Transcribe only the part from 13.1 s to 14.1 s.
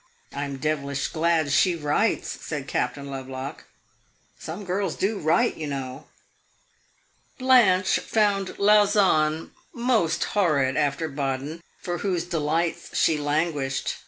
languished.